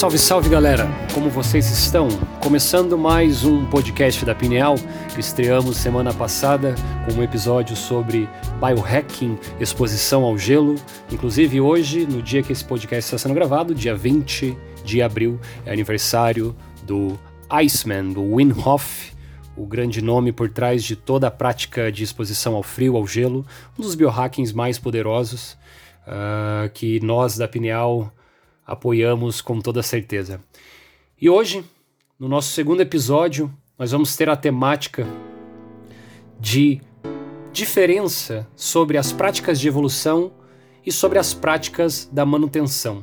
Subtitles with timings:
[0.00, 0.88] Salve, salve galera!
[1.12, 2.08] Como vocês estão?
[2.42, 4.76] Começando mais um podcast da Pineal,
[5.18, 8.26] estreamos semana passada com um episódio sobre
[8.58, 10.76] biohacking, exposição ao gelo.
[11.12, 15.72] Inclusive hoje, no dia que esse podcast está sendo gravado, dia 20 de abril, é
[15.74, 17.20] aniversário do
[17.50, 19.12] Iceman, do Wim Hof,
[19.54, 23.44] o grande nome por trás de toda a prática de exposição ao frio, ao gelo,
[23.78, 25.58] um dos biohackings mais poderosos
[26.06, 28.10] uh, que nós da Pineal
[28.70, 30.40] apoiamos com toda certeza.
[31.20, 31.64] E hoje,
[32.18, 35.06] no nosso segundo episódio, nós vamos ter a temática
[36.38, 36.80] de
[37.52, 40.32] diferença sobre as práticas de evolução
[40.86, 43.02] e sobre as práticas da manutenção.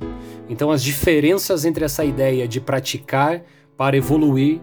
[0.49, 3.43] Então, as diferenças entre essa ideia de praticar
[3.75, 4.61] para evoluir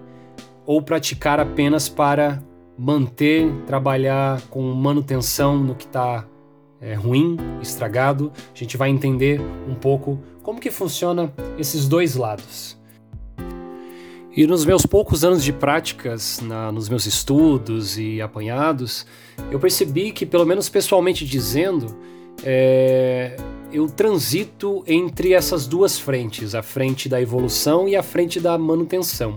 [0.65, 2.43] ou praticar apenas para
[2.79, 6.27] manter, trabalhar com manutenção no que está
[6.85, 8.31] é, ruim, estragado.
[8.55, 12.77] A gente vai entender um pouco como que funciona esses dois lados.
[14.37, 19.07] E nos meus poucos anos de práticas, na, nos meus estudos e apanhados,
[19.51, 21.97] eu percebi que, pelo menos pessoalmente dizendo,
[22.43, 23.37] é,
[23.73, 29.37] eu transito entre essas duas frentes, a frente da evolução e a frente da manutenção.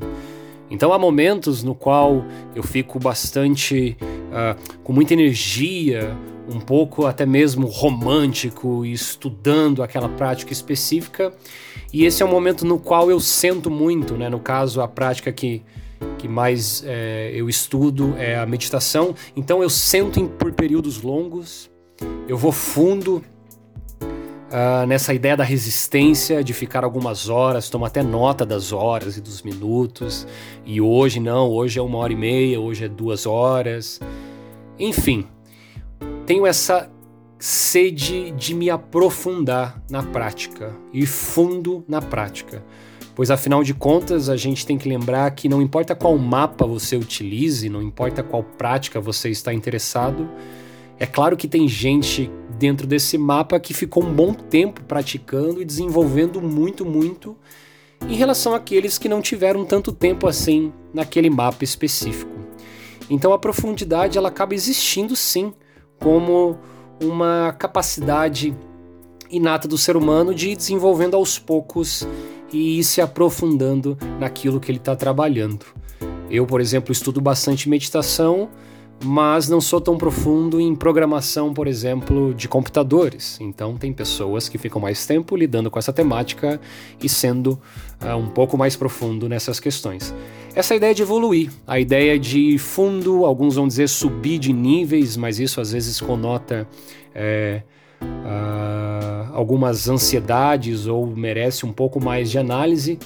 [0.69, 6.17] Então há momentos no qual eu fico bastante uh, com muita energia,
[6.49, 11.33] um pouco até mesmo romântico estudando aquela prática específica.
[11.91, 14.29] E esse é um momento no qual eu sento muito, né?
[14.29, 15.63] No caso, a prática que,
[16.17, 19.15] que mais é, eu estudo é a meditação.
[19.35, 21.69] Então eu sento em, por períodos longos,
[22.27, 23.23] eu vou fundo
[24.47, 29.21] uh, nessa ideia da resistência, de ficar algumas horas, tomo até nota das horas e
[29.21, 30.27] dos minutos.
[30.65, 33.99] E hoje não, hoje é uma hora e meia, hoje é duas horas.
[34.79, 35.25] Enfim,
[36.27, 36.91] tenho essa
[37.39, 42.65] sede de me aprofundar na prática e fundo na prática.
[43.15, 46.97] Pois afinal de contas, a gente tem que lembrar que não importa qual mapa você
[46.97, 50.29] utilize, não importa qual prática você está interessado,
[50.99, 55.65] é claro que tem gente dentro desse mapa que ficou um bom tempo praticando e
[55.65, 57.37] desenvolvendo muito, muito
[58.01, 62.35] em relação àqueles que não tiveram tanto tempo assim naquele mapa específico.
[63.09, 65.53] Então a profundidade ela acaba existindo sim
[65.99, 66.57] como
[67.01, 68.55] uma capacidade
[69.29, 72.07] inata do ser humano de ir desenvolvendo aos poucos
[72.51, 75.65] e ir se aprofundando naquilo que ele está trabalhando.
[76.29, 78.49] Eu, por exemplo, estudo bastante meditação,
[79.03, 83.39] mas não sou tão profundo em programação, por exemplo, de computadores.
[83.39, 86.59] Então, tem pessoas que ficam mais tempo lidando com essa temática
[87.01, 87.59] e sendo
[88.01, 90.13] uh, um pouco mais profundo nessas questões
[90.57, 95.39] essa ideia de evoluir, a ideia de fundo, alguns vão dizer subir de níveis, mas
[95.39, 96.67] isso às vezes conota
[97.13, 97.61] é,
[98.01, 102.97] uh, algumas ansiedades ou merece um pouco mais de análise,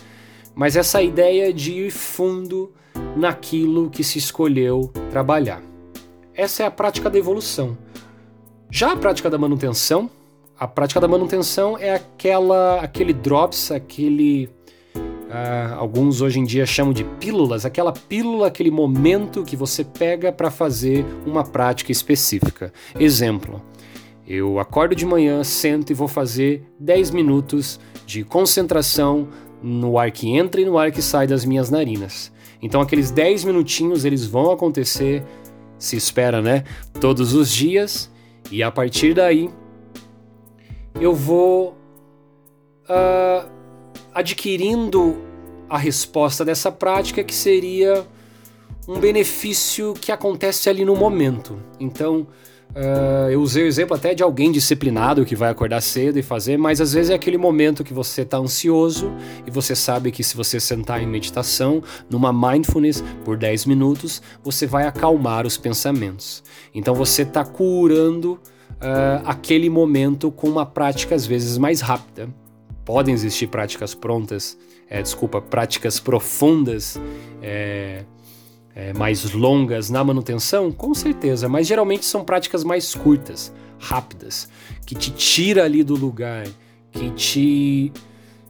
[0.55, 2.71] mas essa ideia de ir fundo
[3.17, 5.70] naquilo que se escolheu trabalhar.
[6.41, 7.77] Essa é a prática da evolução.
[8.67, 10.09] Já a prática da manutenção,
[10.59, 14.49] a prática da manutenção é aquela, aquele drops, aquele
[15.31, 20.29] Uh, alguns hoje em dia chamam de pílulas, aquela pílula, aquele momento que você pega
[20.29, 22.73] para fazer uma prática específica.
[22.99, 23.61] Exemplo,
[24.27, 29.29] eu acordo de manhã, sento e vou fazer 10 minutos de concentração
[29.63, 32.29] no ar que entra e no ar que sai das minhas narinas.
[32.61, 35.23] Então aqueles 10 minutinhos eles vão acontecer,
[35.81, 36.63] se espera, né,
[36.99, 38.09] todos os dias,
[38.51, 39.49] e a partir daí
[40.99, 41.75] eu vou
[42.89, 43.49] uh,
[44.13, 45.17] adquirindo
[45.67, 48.05] a resposta dessa prática que seria
[48.87, 51.57] um benefício que acontece ali no momento.
[51.79, 52.27] Então,
[52.75, 56.57] uh, eu usei o exemplo até de alguém disciplinado que vai acordar cedo e fazer,
[56.57, 59.11] mas às vezes é aquele momento que você está ansioso
[59.45, 64.65] e você sabe que se você sentar em meditação, numa mindfulness por 10 minutos, você
[64.65, 66.43] vai acalmar os pensamentos.
[66.73, 72.29] Então você está curando uh, aquele momento com uma prática às vezes mais rápida
[72.85, 74.57] podem existir práticas prontas,
[74.89, 76.99] é, desculpa, práticas profundas,
[77.41, 78.03] é,
[78.75, 80.71] é, mais longas na manutenção?
[80.71, 84.49] Com certeza, mas geralmente são práticas mais curtas, rápidas,
[84.85, 86.45] que te tira ali do lugar,
[86.91, 87.91] que te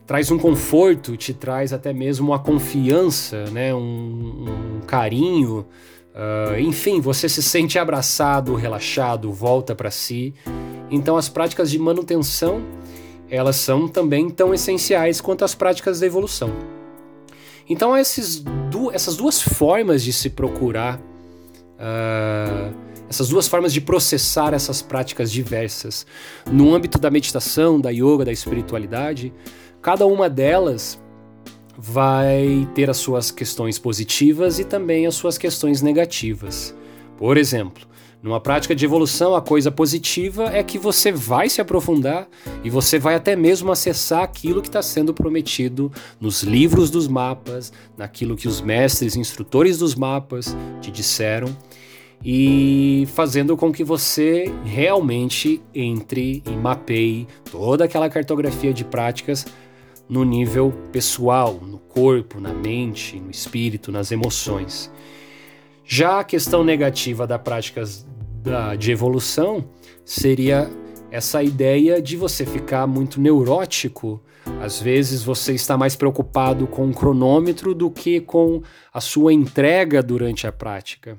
[0.06, 5.66] traz um conforto, te traz até mesmo uma confiança, né, um, um carinho.
[6.14, 10.34] Uh, enfim, você se sente abraçado, relaxado, volta para si.
[10.90, 12.62] Então, as práticas de manutenção
[13.32, 16.50] elas são também tão essenciais quanto as práticas da evolução.
[17.68, 22.74] Então, esses du essas duas formas de se procurar, uh,
[23.08, 26.06] essas duas formas de processar essas práticas diversas,
[26.50, 29.32] no âmbito da meditação, da yoga, da espiritualidade,
[29.80, 31.00] cada uma delas
[31.76, 36.74] vai ter as suas questões positivas e também as suas questões negativas.
[37.16, 37.86] Por exemplo,
[38.22, 42.28] numa prática de evolução, a coisa positiva é que você vai se aprofundar
[42.62, 45.90] e você vai até mesmo acessar aquilo que está sendo prometido
[46.20, 51.54] nos livros dos mapas, naquilo que os mestres, instrutores dos mapas te disseram
[52.24, 59.44] e fazendo com que você realmente entre e mapeie toda aquela cartografia de práticas
[60.08, 64.92] no nível pessoal, no corpo, na mente, no espírito, nas emoções.
[65.84, 68.06] Já a questão negativa da práticas
[68.42, 69.64] da, de evolução
[70.04, 70.68] seria
[71.10, 74.20] essa ideia de você ficar muito neurótico.
[74.60, 78.62] Às vezes você está mais preocupado com o cronômetro do que com
[78.92, 81.18] a sua entrega durante a prática.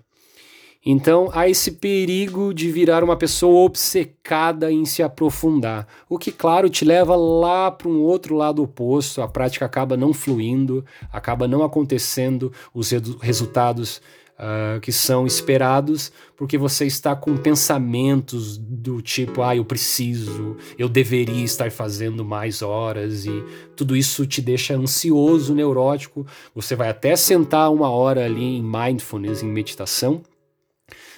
[0.86, 6.70] Então há esse perigo de virar uma pessoa obcecada em se aprofundar, o que, claro,
[6.70, 11.64] te leva lá para um outro lado oposto, a prática acaba não fluindo, acaba não
[11.64, 12.92] acontecendo os
[13.22, 14.02] resultados
[14.44, 20.90] uh, que são esperados, porque você está com pensamentos do tipo, ah, eu preciso, eu
[20.90, 23.44] deveria estar fazendo mais horas, e
[23.76, 26.28] tudo isso te deixa ansioso, neurótico.
[26.54, 30.22] Você vai até sentar uma hora ali em mindfulness, em meditação.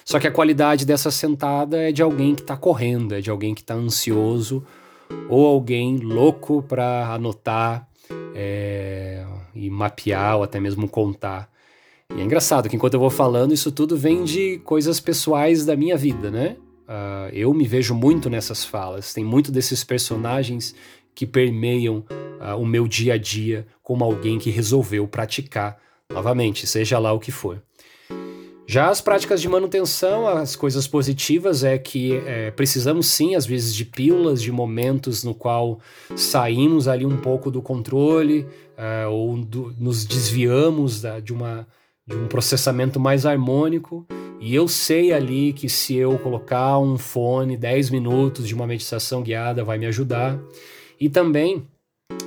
[0.04, 3.54] Só que a qualidade dessa sentada é de alguém que está correndo, é de alguém
[3.54, 4.64] que está ansioso,
[5.28, 7.88] ou alguém louco para anotar
[8.32, 11.50] é, e mapear, ou até mesmo contar
[12.14, 15.76] e é engraçado que enquanto eu vou falando, isso tudo vem de coisas pessoais da
[15.76, 16.56] minha vida, né?
[16.88, 19.12] Uh, eu me vejo muito nessas falas.
[19.12, 20.74] Tem muito desses personagens
[21.14, 22.04] que permeiam
[22.40, 25.78] uh, o meu dia a dia como alguém que resolveu praticar
[26.10, 27.60] novamente, seja lá o que for.
[28.68, 33.72] Já as práticas de manutenção, as coisas positivas é que é, precisamos sim, às vezes,
[33.72, 35.78] de pílulas, de momentos no qual
[36.16, 38.44] saímos ali um pouco do controle
[38.76, 41.66] uh, ou do, nos desviamos da, de uma
[42.06, 44.06] de um processamento mais harmônico.
[44.38, 49.22] E eu sei ali que se eu colocar um fone 10 minutos de uma meditação
[49.22, 50.38] guiada vai me ajudar.
[51.00, 51.66] E também,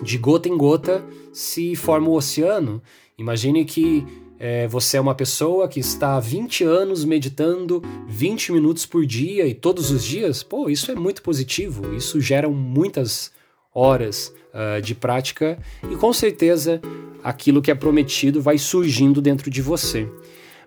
[0.02, 2.82] de gota em gota, se forma o oceano.
[3.18, 4.06] Imagine que
[4.40, 9.46] é, você é uma pessoa que está há 20 anos meditando 20 minutos por dia
[9.46, 10.42] e todos os dias.
[10.44, 11.94] Pô, isso é muito positivo.
[11.94, 13.32] Isso gera muitas
[13.74, 15.60] horas uh, de prática
[15.92, 16.82] e com certeza
[17.24, 20.08] aquilo que é prometido vai surgindo dentro de você.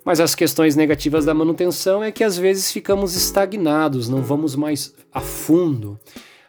[0.04, 4.94] Mas as questões negativas da manutenção é que às vezes ficamos estagnados, não vamos mais
[5.12, 5.98] a fundo.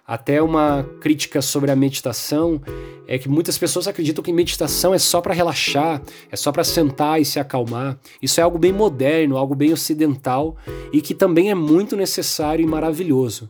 [0.06, 2.62] Até uma crítica sobre a meditação
[3.08, 7.22] é que muitas pessoas acreditam que meditação é só para relaxar, é só para sentar
[7.22, 7.98] e se acalmar.
[8.22, 10.58] Isso é algo bem moderno, algo bem ocidental
[10.92, 13.50] e que também é muito necessário e maravilhoso.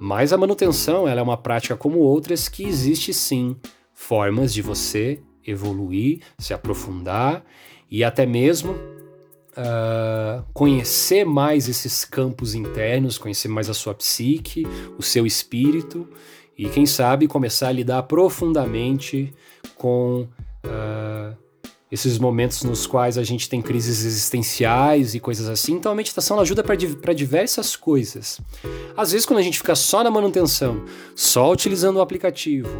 [0.00, 3.56] Mas a manutenção ela é uma prática como outras que existe sim
[3.92, 7.44] formas de você evoluir, se aprofundar
[7.90, 14.66] e até mesmo uh, conhecer mais esses campos internos, conhecer mais a sua psique,
[14.98, 16.08] o seu espírito
[16.56, 19.32] e, quem sabe, começar a lidar profundamente
[19.76, 20.28] com
[20.64, 21.36] uh,
[21.90, 25.72] esses momentos nos quais a gente tem crises existenciais e coisas assim.
[25.74, 28.40] Então a meditação ajuda para diversas coisas.
[28.96, 30.84] Às vezes, quando a gente fica só na manutenção,
[31.16, 32.70] só utilizando o aplicativo,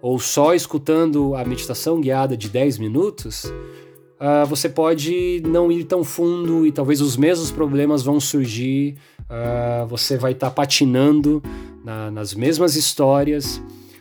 [0.00, 6.04] ou só escutando a meditação guiada de 10 minutos, uh, você pode não ir tão
[6.04, 8.96] fundo e talvez os mesmos problemas vão surgir.
[9.22, 11.42] Uh, você vai estar tá patinando
[11.84, 13.60] na, nas mesmas histórias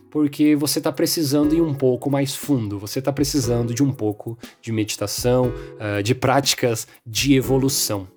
[0.09, 4.37] porque você está precisando ir um pouco mais fundo, você está precisando de um pouco
[4.61, 8.07] de meditação, uh, de práticas de evolução.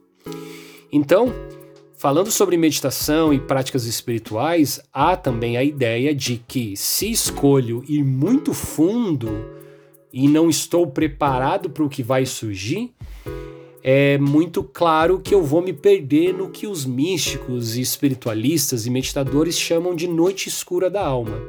[0.91, 1.33] Então,
[1.97, 8.05] falando sobre meditação e práticas espirituais, há também a ideia de que se escolho ir
[8.05, 9.29] muito fundo
[10.13, 12.93] e não estou preparado para o que vai surgir,
[13.83, 18.91] é muito claro que eu vou me perder no que os místicos e espiritualistas e
[18.91, 21.41] meditadores chamam de noite escura da alma.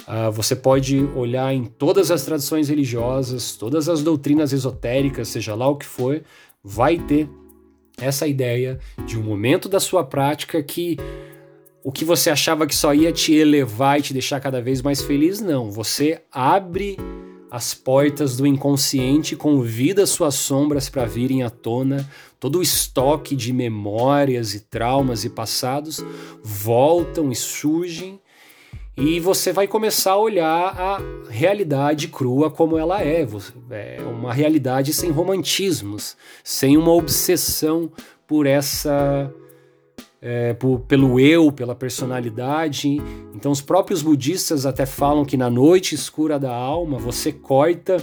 [0.00, 5.66] Uh, você pode olhar em todas as tradições religiosas, todas as doutrinas esotéricas, seja lá
[5.68, 6.22] o que for,
[6.62, 7.28] vai ter
[7.98, 10.98] essa ideia de um momento da sua prática que
[11.82, 15.02] o que você achava que só ia te elevar e te deixar cada vez mais
[15.02, 15.70] feliz, não.
[15.70, 16.96] Você abre
[17.50, 22.08] as portas do inconsciente, convida suas sombras para virem à tona,
[22.40, 26.04] todo o estoque de memórias e traumas e passados
[26.42, 28.18] voltam e surgem
[28.96, 33.26] e você vai começar a olhar a realidade crua como ela é.
[33.70, 37.90] É uma realidade sem romantismos, sem uma obsessão
[38.26, 39.32] por essa.
[40.22, 42.96] É, por, pelo eu, pela personalidade.
[43.34, 47.98] Então, os próprios budistas até falam que na noite escura da alma você corta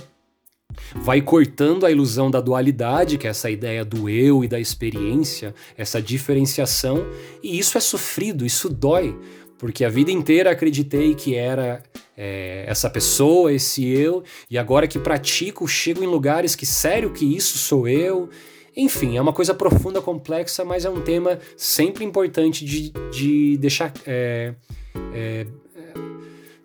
[0.95, 5.53] vai cortando a ilusão da dualidade, que é essa ideia do eu e da experiência,
[5.77, 7.05] essa diferenciação,
[7.43, 9.17] e isso é sofrido, isso dói,
[9.61, 11.83] porque a vida inteira acreditei que era
[12.17, 17.23] é, essa pessoa, esse eu, e agora que pratico, chego em lugares que sério que
[17.37, 18.27] isso sou eu.
[18.75, 23.93] Enfim, é uma coisa profunda, complexa, mas é um tema sempre importante de, de deixar.
[24.07, 24.55] É,
[25.13, 25.45] é,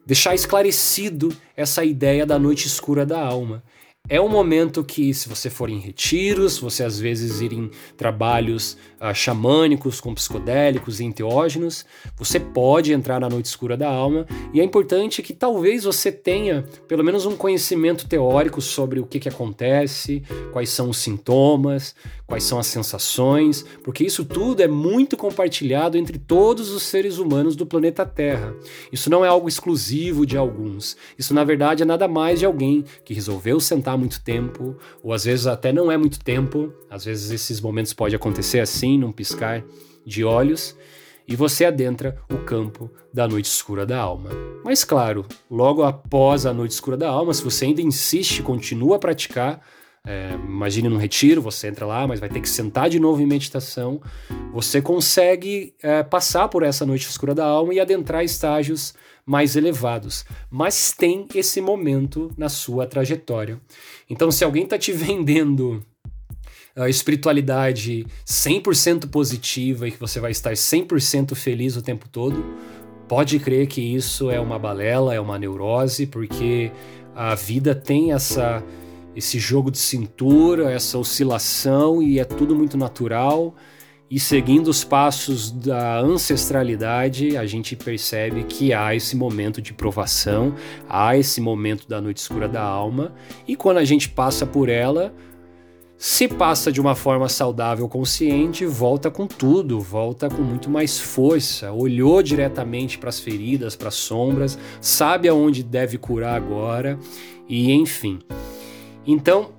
[0.06, 3.62] deixar esclarecido essa ideia da noite escura da alma.
[4.08, 8.76] É um momento que, se você for em retiros, você às vezes ir em trabalhos
[9.00, 11.84] uh, xamânicos com psicodélicos e enteógenos,
[12.16, 16.64] você pode entrar na noite escura da alma e é importante que talvez você tenha
[16.86, 20.22] pelo menos um conhecimento teórico sobre o que, que acontece,
[20.52, 21.92] quais são os sintomas,
[22.26, 27.56] quais são as sensações, porque isso tudo é muito compartilhado entre todos os seres humanos
[27.56, 28.54] do planeta Terra.
[28.92, 30.96] Isso não é algo exclusivo de alguns.
[31.18, 35.12] Isso, na verdade, é nada mais de alguém que resolveu sentar há muito tempo, ou
[35.12, 39.10] às vezes até não é muito tempo, às vezes esses momentos podem acontecer assim, num
[39.10, 39.64] piscar
[40.06, 40.76] de olhos,
[41.26, 44.30] e você adentra o campo da noite escura da alma.
[44.64, 48.98] Mas claro, logo após a noite escura da alma, se você ainda insiste, continua a
[49.00, 49.60] praticar,
[50.06, 53.26] é, imagine num retiro, você entra lá, mas vai ter que sentar de novo em
[53.26, 54.00] meditação.
[54.52, 58.94] Você consegue é, passar por essa noite escura da alma e adentrar estágios
[59.26, 60.24] mais elevados.
[60.48, 63.60] Mas tem esse momento na sua trajetória.
[64.08, 65.82] Então, se alguém está te vendendo
[66.76, 72.44] a espiritualidade 100% positiva e que você vai estar 100% feliz o tempo todo,
[73.08, 76.70] pode crer que isso é uma balela, é uma neurose, porque
[77.14, 78.62] a vida tem essa
[79.16, 83.54] esse jogo de cintura, essa oscilação e é tudo muito natural.
[84.08, 90.54] E seguindo os passos da ancestralidade, a gente percebe que há esse momento de provação,
[90.88, 93.12] há esse momento da noite escura da alma,
[93.48, 95.12] e quando a gente passa por ela,
[95.98, 101.72] se passa de uma forma saudável, consciente, volta com tudo, volta com muito mais força,
[101.72, 106.96] olhou diretamente para as feridas, para as sombras, sabe aonde deve curar agora,
[107.48, 108.20] e enfim.
[109.06, 109.50] Então,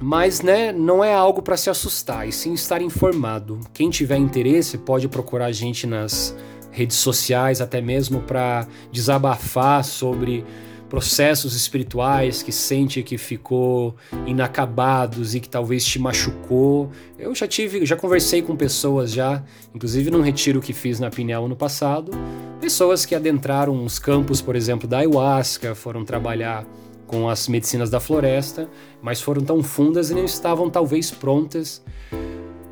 [0.00, 3.60] mas né, não é algo para se assustar, e sim estar informado.
[3.74, 6.34] Quem tiver interesse pode procurar a gente nas
[6.70, 10.44] redes sociais, até mesmo para desabafar sobre
[10.88, 13.94] processos espirituais que sente que ficou
[14.26, 16.90] inacabados e que talvez te machucou.
[17.18, 19.42] Eu já tive, já conversei com pessoas já,
[19.74, 22.12] inclusive num retiro que fiz na Pinel no passado,
[22.60, 26.66] pessoas que adentraram os campos, por exemplo, da ayahuasca, foram trabalhar
[27.08, 28.68] com as medicinas da floresta,
[29.02, 31.82] mas foram tão fundas e não estavam talvez prontas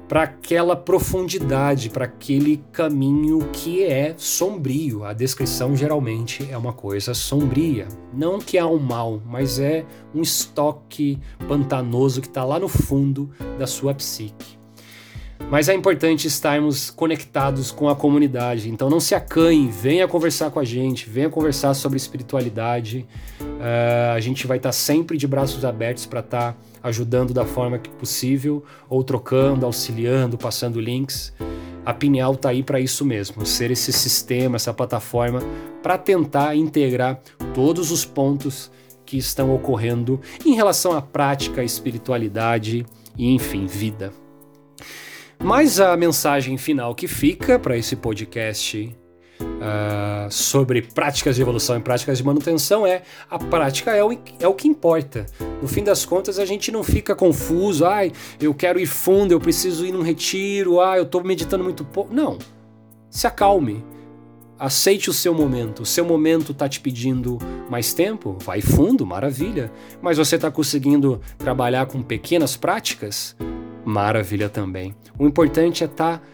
[0.09, 5.05] para aquela profundidade, para aquele caminho que é sombrio.
[5.05, 7.89] A descrição geralmente é uma coisa sombria.
[8.15, 13.31] Não que há um mal, mas é um estoque pantanoso que está lá no fundo
[13.59, 14.56] da sua psique.
[15.49, 18.69] Mas é importante estarmos conectados com a comunidade.
[18.69, 23.07] Então não se acanhe, venha conversar com a gente, venha conversar sobre espiritualidade.
[23.41, 27.79] Uh, a gente vai estar sempre de braços abertos para estar tá ajudando da forma
[27.79, 31.33] que possível, ou trocando, auxiliando, passando links.
[31.85, 35.41] A Pineal está aí para isso mesmo, ser esse sistema, essa plataforma
[35.81, 37.21] para tentar integrar
[37.55, 38.73] todos os pontos
[39.05, 42.85] que estão ocorrendo em relação à prática, espiritualidade
[43.17, 44.13] e, enfim, vida.
[45.43, 48.97] Mas a mensagem final que fica para esse podcast
[49.41, 54.49] uh, sobre práticas de evolução e práticas de manutenção é a prática é o, é
[54.49, 55.27] o que importa.
[55.61, 59.41] No fim das contas, a gente não fica confuso, ai, eu quero ir fundo, eu
[59.41, 62.15] preciso ir num retiro, ah, eu estou meditando muito pouco.
[62.15, 62.39] Não.
[63.11, 63.85] Se acalme.
[64.59, 65.83] Aceite o seu momento.
[65.83, 67.39] O seu momento está te pedindo
[67.69, 68.39] mais tempo?
[68.43, 69.71] Vai fundo, maravilha.
[70.01, 73.37] Mas você está conseguindo trabalhar com pequenas práticas?
[73.87, 74.95] Maravilha também.
[75.17, 76.25] O importante é estar tá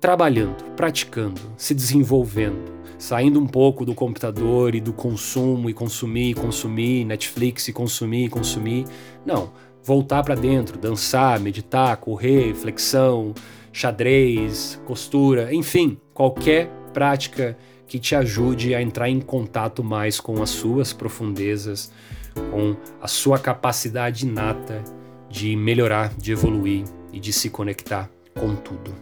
[0.00, 7.04] trabalhando, praticando, se desenvolvendo, saindo um pouco do computador e do consumo e consumir, consumir,
[7.04, 8.84] Netflix e consumir, consumir.
[9.24, 13.32] Não, voltar para dentro, dançar, meditar, correr, flexão,
[13.72, 20.50] xadrez, costura, enfim, qualquer prática que te ajude a entrar em contato mais com as
[20.50, 21.92] suas profundezas,
[22.50, 24.82] com a sua capacidade inata
[25.32, 28.94] de melhorar, de evoluir e de se conectar com tudo.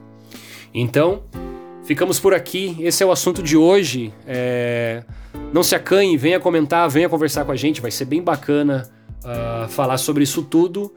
[0.72, 1.24] Então,
[1.82, 2.76] ficamos por aqui.
[2.78, 4.14] Esse é o assunto de hoje.
[4.26, 5.02] É...
[5.52, 8.88] Não se acanhe, venha comentar, venha conversar com a gente, vai ser bem bacana
[9.24, 10.92] uh, falar sobre isso tudo.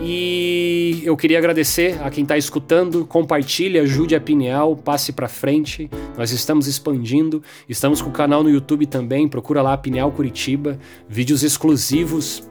[0.00, 5.90] E eu queria agradecer a quem está escutando, compartilhe, ajude a Pineal, passe para frente.
[6.16, 10.78] Nós estamos expandindo, estamos com o canal no YouTube também, procura lá Pineal Curitiba,
[11.08, 12.47] vídeos exclusivos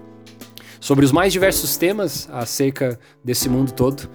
[0.79, 4.09] sobre os mais diversos temas acerca desse mundo todo.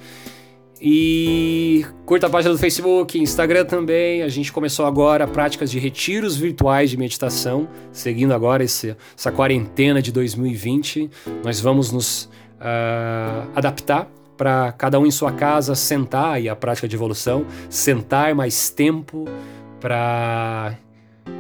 [0.85, 4.23] E curta a página do Facebook, Instagram também.
[4.23, 10.03] A gente começou agora práticas de retiros virtuais de meditação, seguindo agora esse, essa quarentena
[10.03, 11.09] de 2020.
[11.45, 16.89] Nós vamos nos uh, adaptar para cada um em sua casa sentar e a prática
[16.89, 19.25] de evolução, sentar mais tempo
[19.79, 20.77] para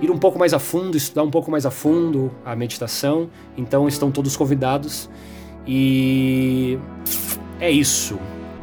[0.01, 3.29] ir um pouco mais a fundo, estudar um pouco mais a fundo a meditação.
[3.57, 5.09] Então estão todos convidados
[5.67, 6.79] e
[7.61, 8.19] é isso.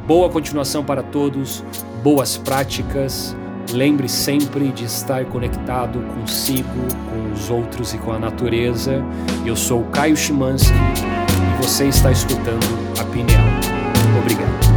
[0.05, 1.63] Boa continuação para todos,
[2.03, 3.35] boas práticas.
[3.71, 6.67] Lembre sempre de estar conectado consigo,
[7.09, 9.03] com os outros e com a natureza.
[9.45, 12.65] Eu sou o Caio Chimansky e você está escutando
[12.99, 13.45] a Pineal.
[14.19, 14.68] Obrigado.